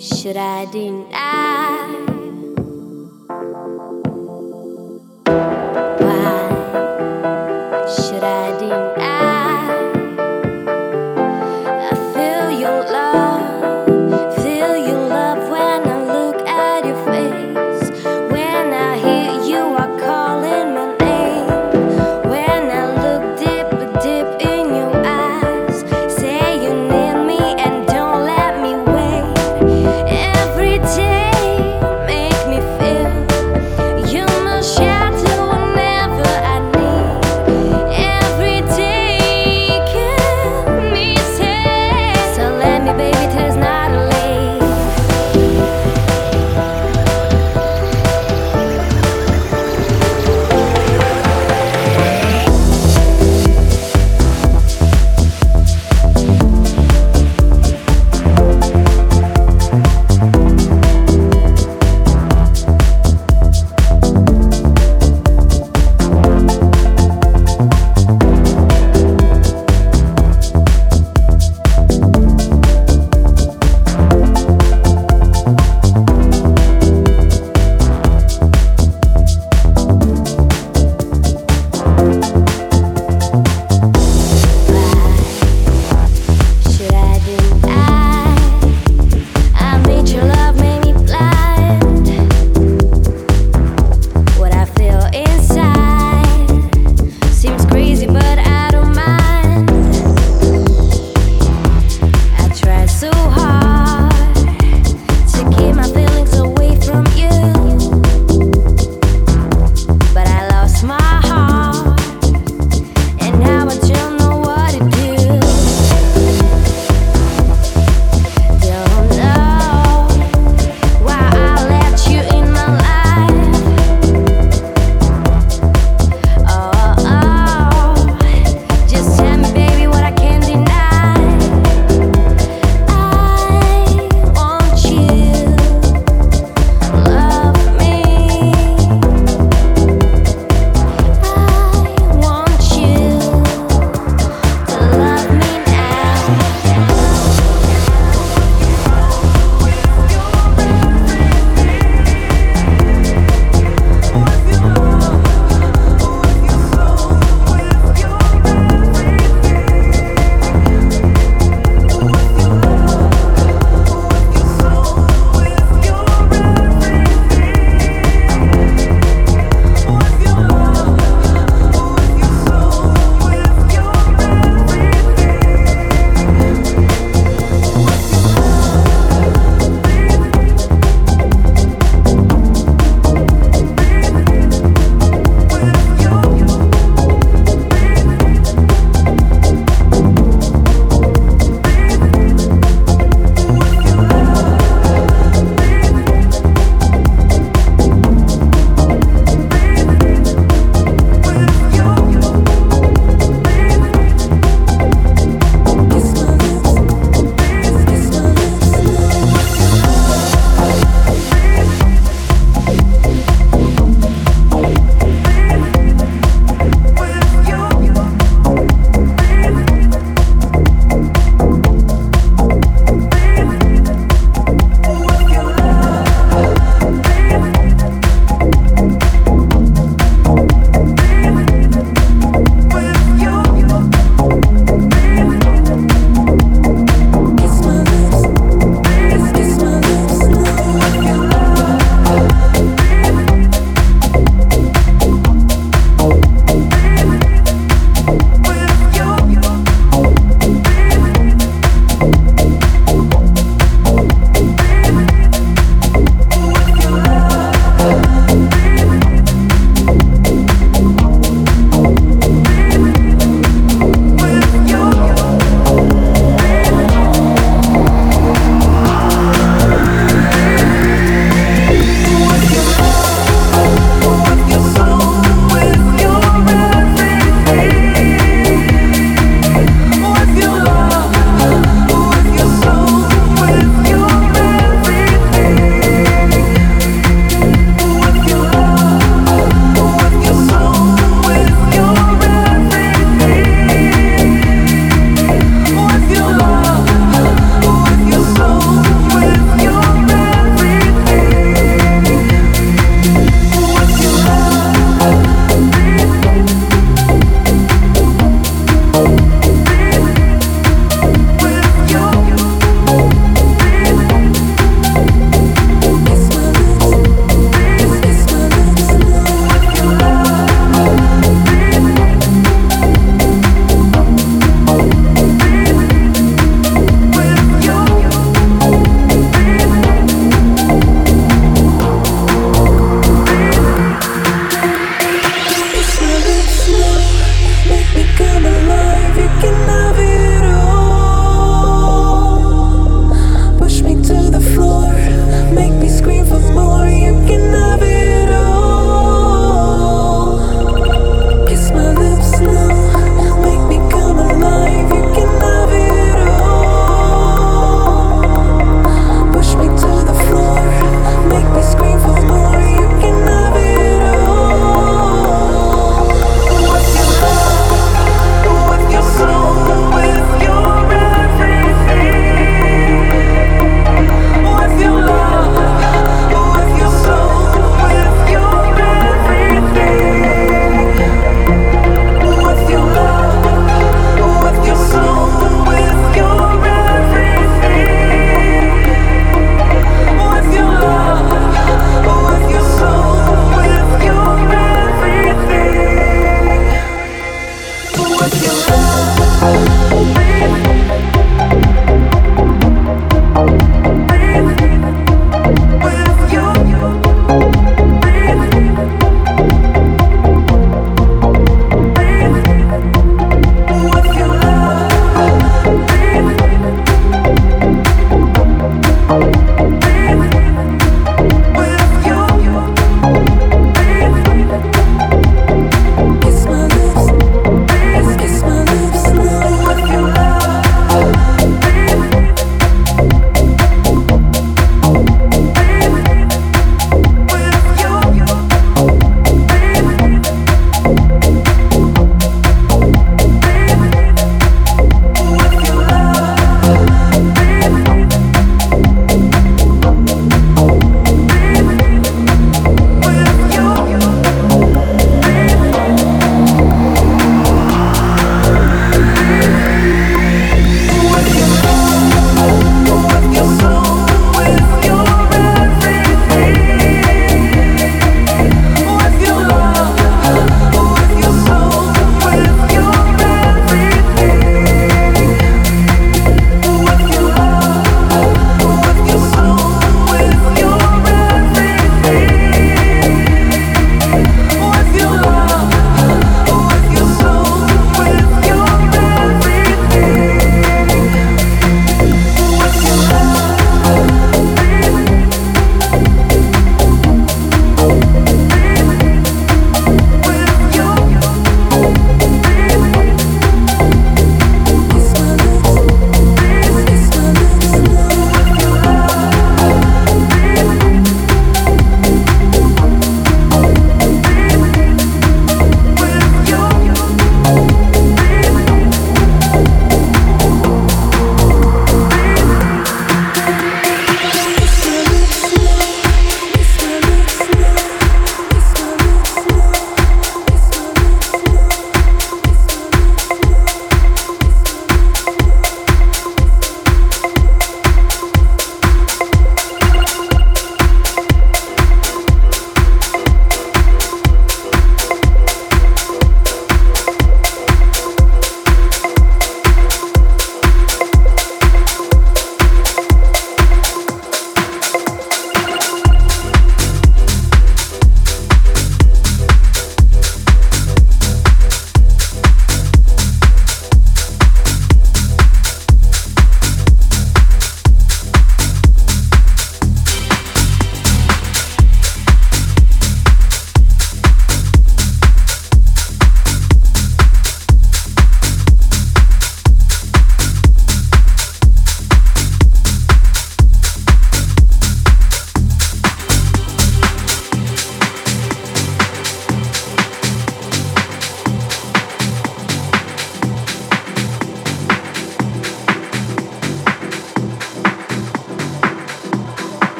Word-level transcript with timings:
Should 0.00 0.38
I 0.38 0.64
deny? 0.64 2.19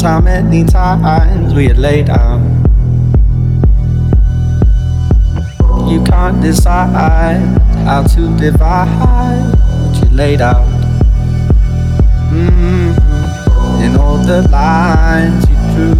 Times, 0.00 0.02
how 0.02 0.20
many 0.20 0.64
times 0.64 1.54
we 1.54 1.66
had 1.66 1.78
laid 1.78 2.08
out? 2.08 2.40
You 5.90 6.02
can't 6.04 6.40
decide 6.40 7.58
how 7.84 8.02
to 8.02 8.36
divide 8.38 9.52
what 9.82 10.02
you 10.02 10.16
laid 10.16 10.40
out. 10.40 10.66
Mm-hmm. 12.32 13.82
In 13.82 13.96
all 13.96 14.18
the 14.18 14.48
lines 14.50 15.44
you 15.50 15.56
drew, 15.74 15.96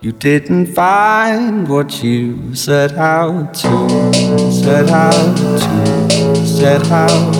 you 0.00 0.12
didn't 0.12 0.66
find 0.66 1.68
what 1.68 2.02
you 2.02 2.54
set 2.54 2.92
out 2.92 3.54
to, 3.54 3.88
set 4.52 4.88
out 4.90 5.36
to, 5.36 6.46
set 6.46 6.90
out 6.90 7.39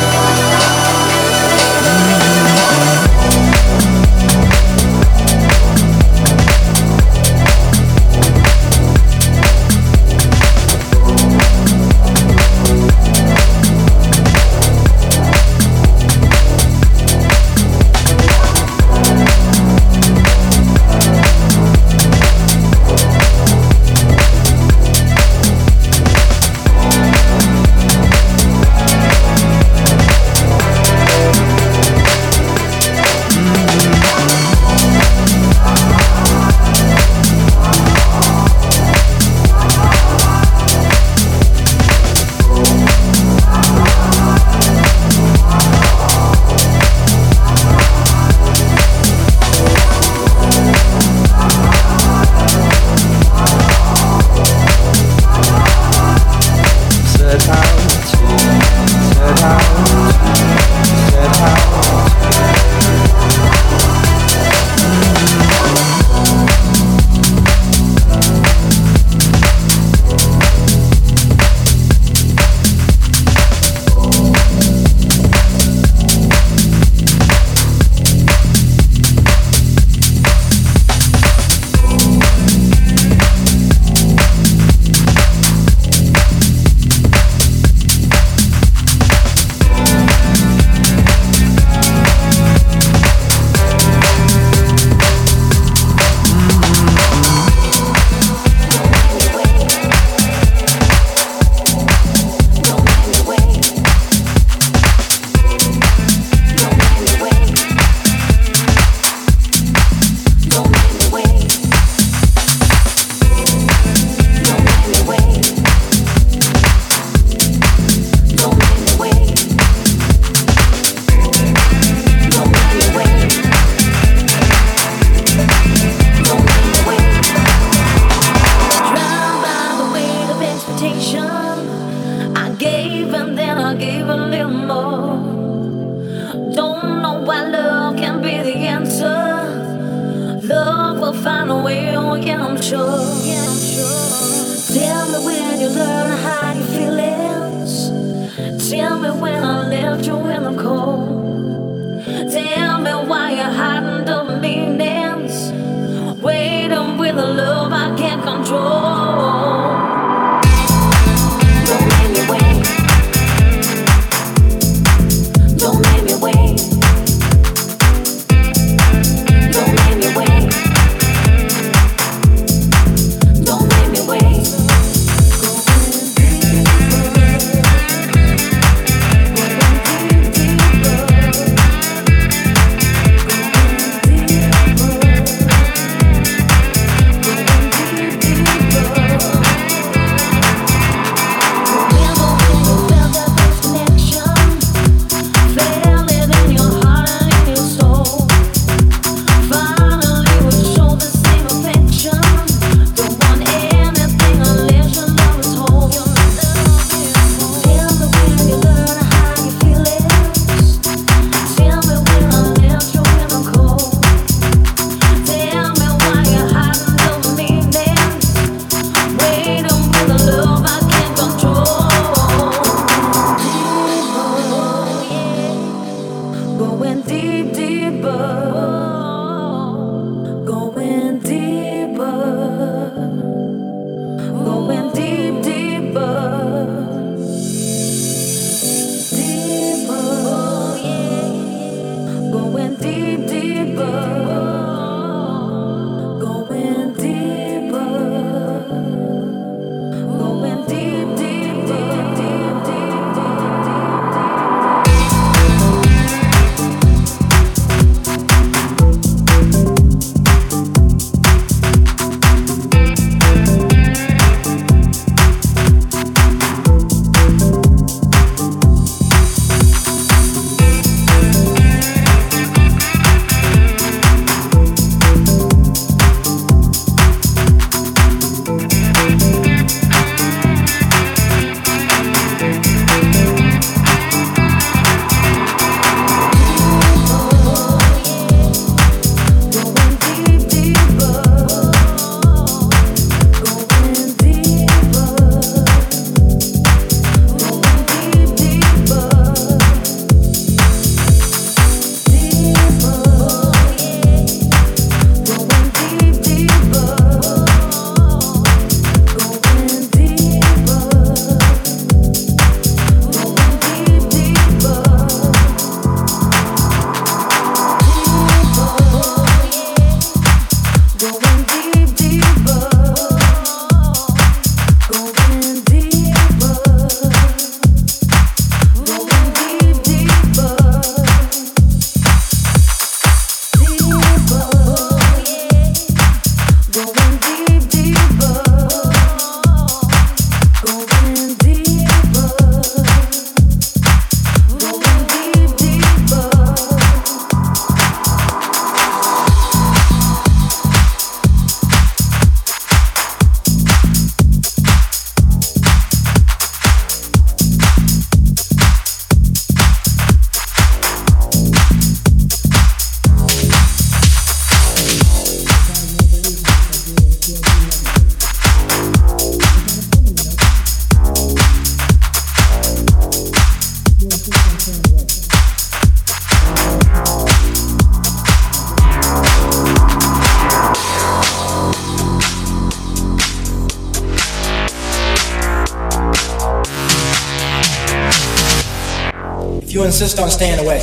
Insist 389.83 390.19
on 390.19 390.29
staying 390.29 390.59
away. 390.59 390.79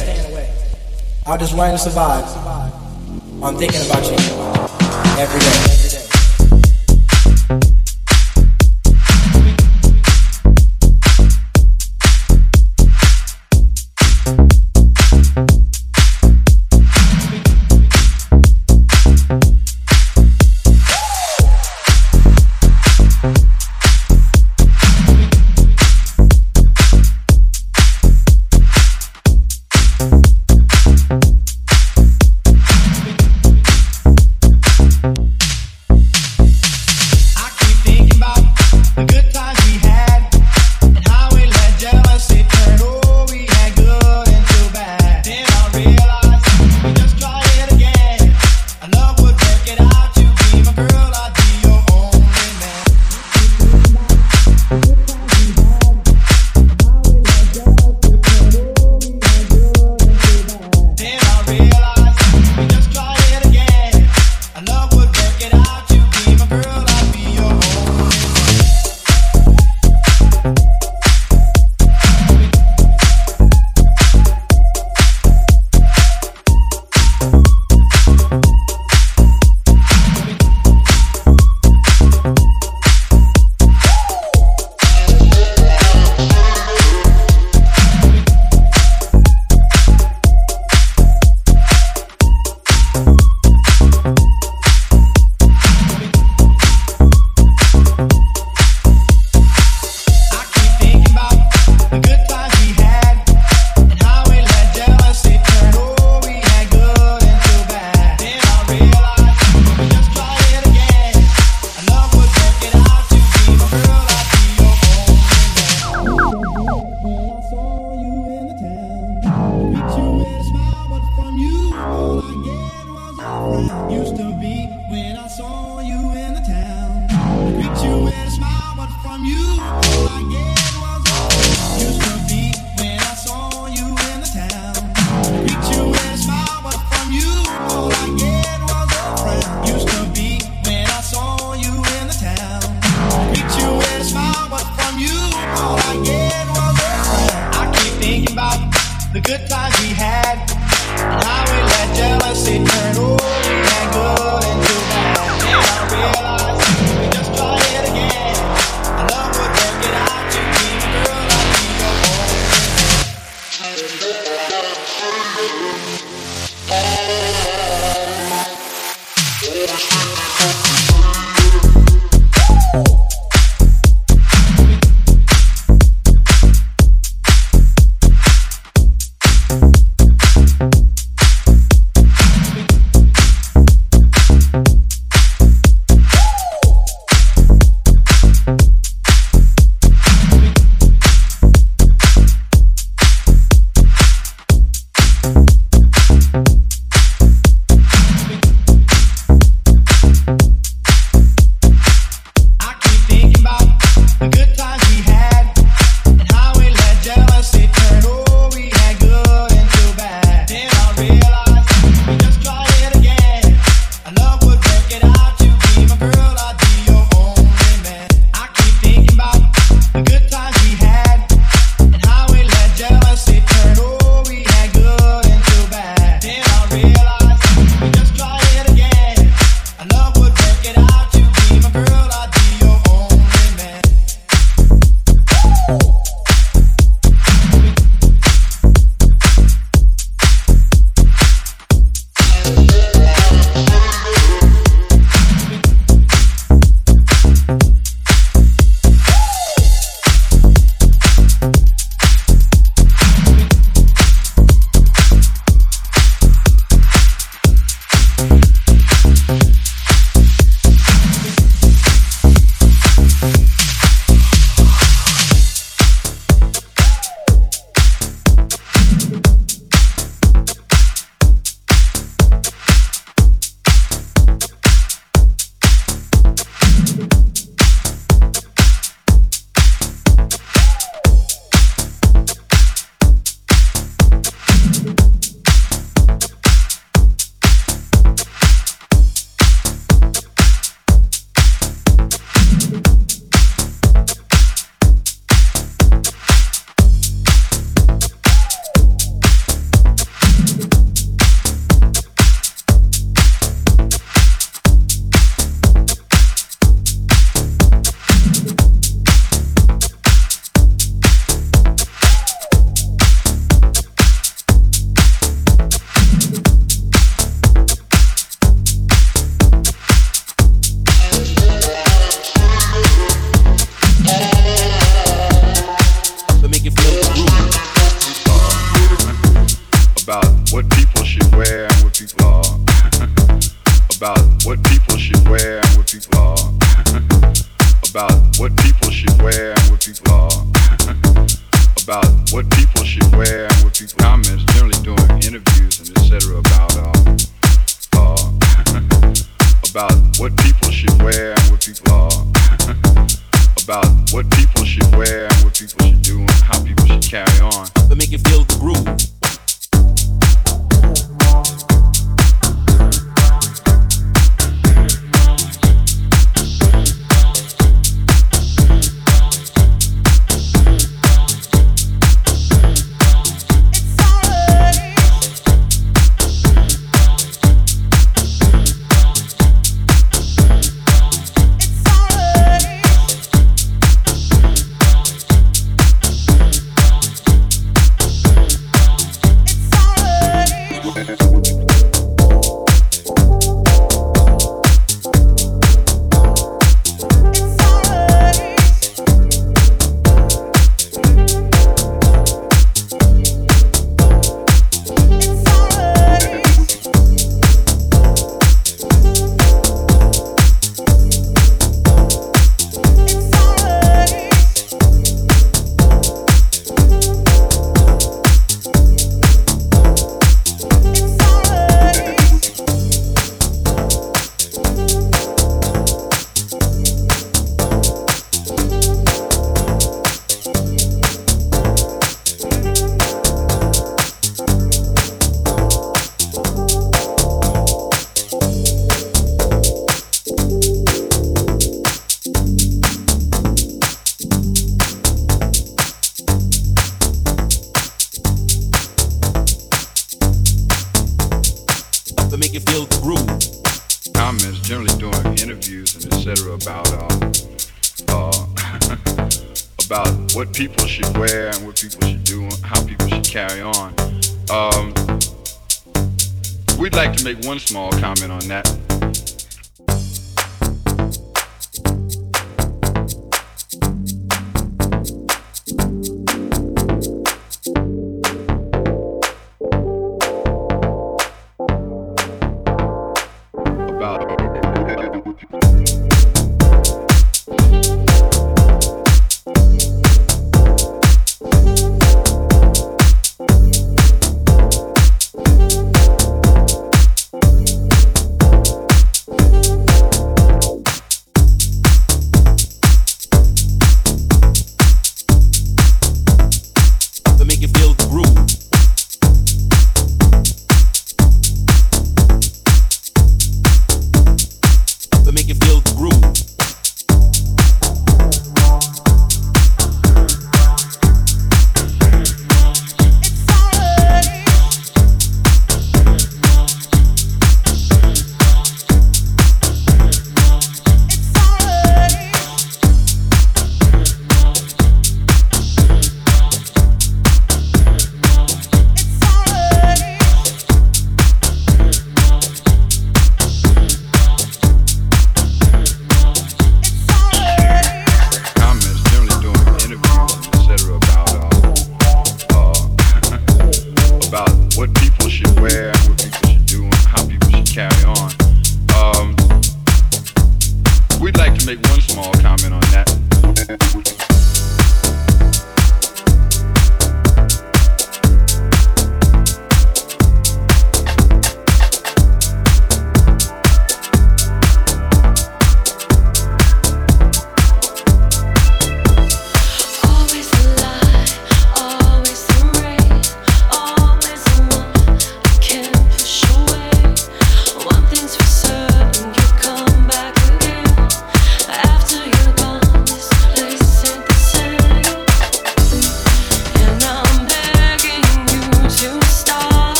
I'll 1.26 1.38
just 1.38 1.54
learn 1.54 1.72
to 1.72 1.78
survive. 1.78 2.24
I'm 3.42 3.56
thinking 3.56 3.84
about 3.86 4.04
you 4.04 4.16
every 5.20 5.40
day. 5.40 5.97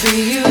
for 0.00 0.16
you. 0.16 0.49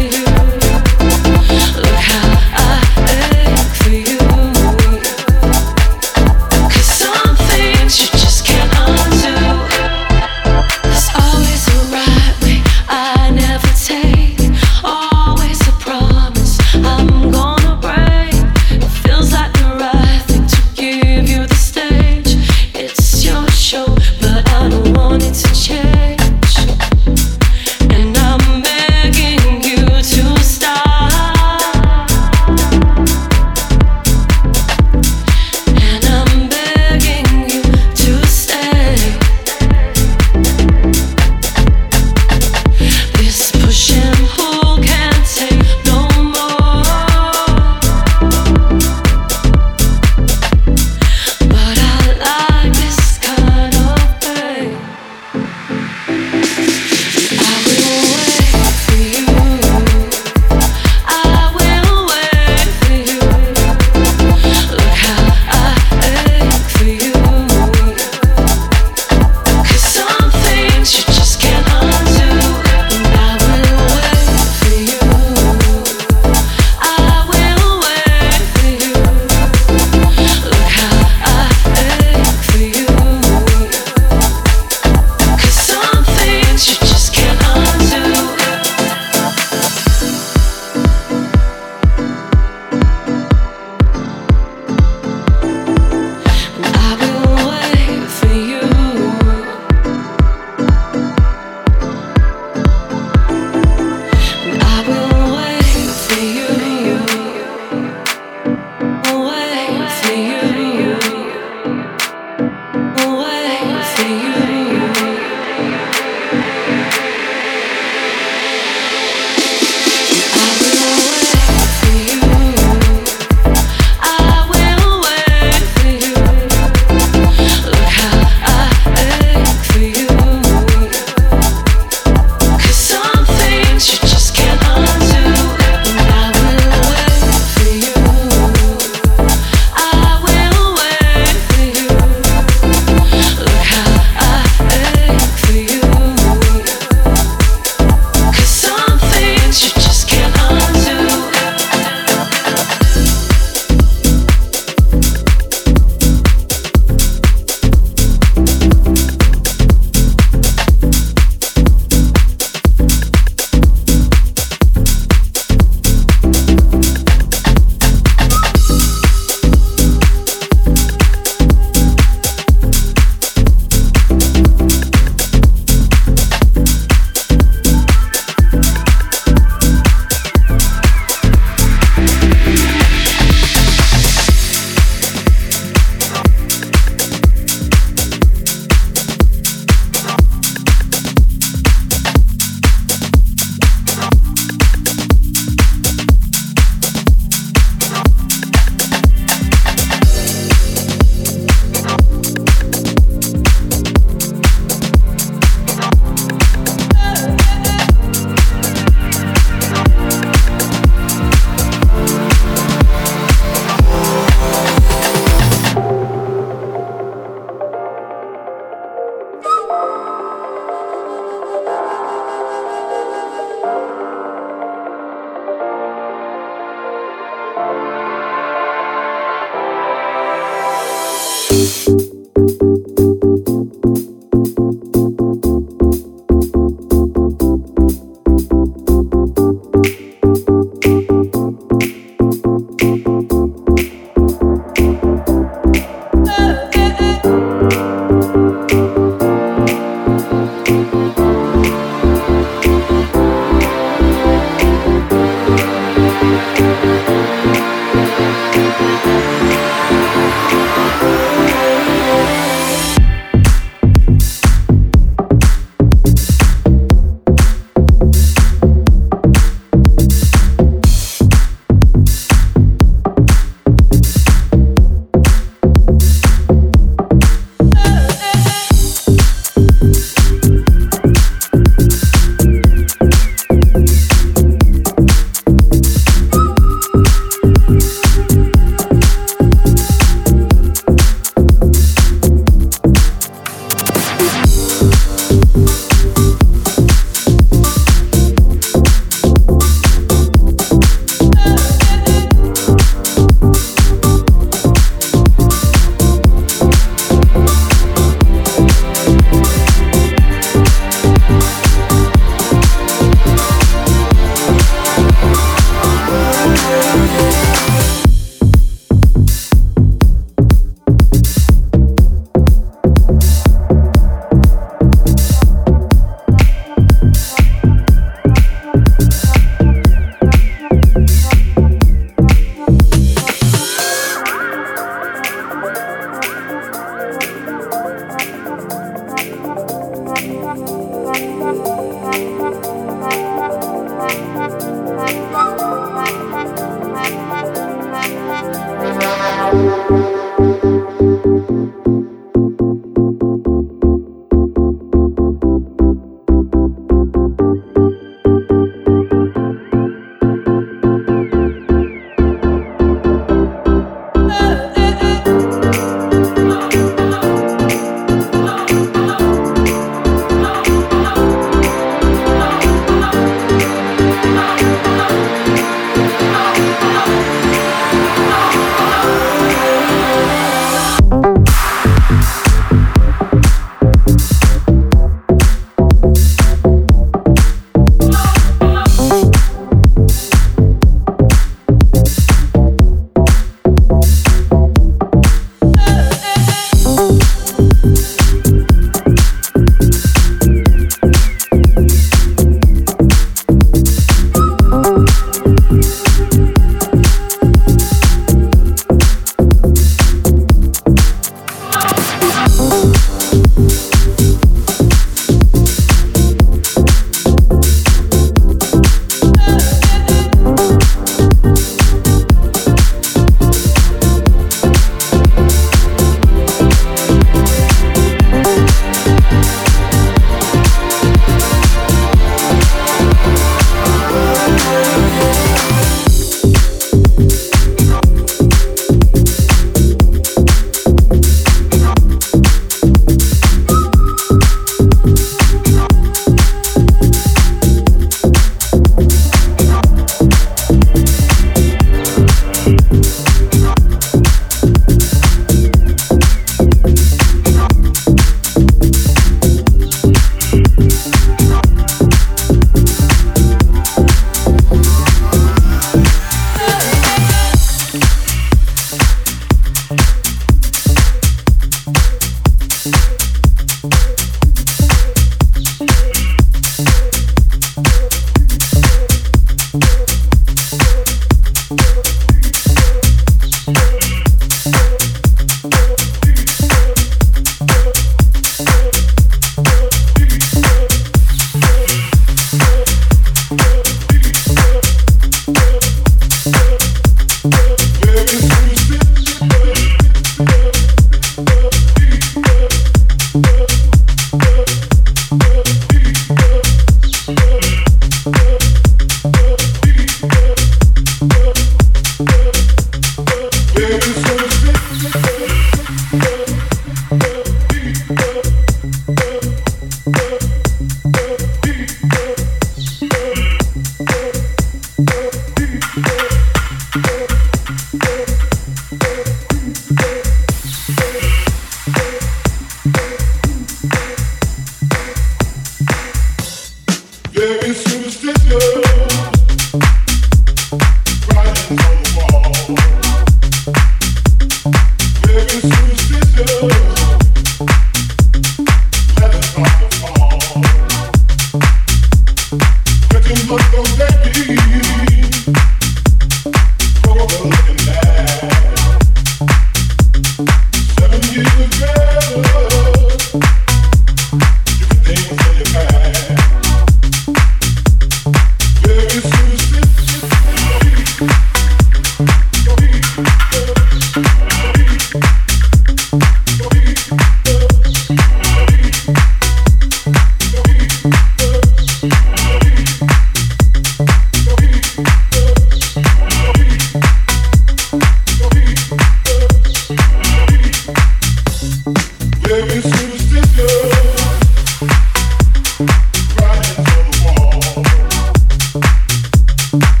you 599.73 600.00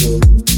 good. 0.00 0.49